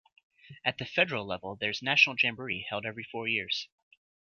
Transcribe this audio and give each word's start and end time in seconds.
At 0.65 0.79
the 0.79 0.85
federal 0.85 1.27
level 1.27 1.55
there's 1.55 1.83
national 1.83 2.15
jamboree, 2.19 2.65
held 2.67 2.87
every 2.87 3.03
four 3.03 3.27
years. 3.27 3.67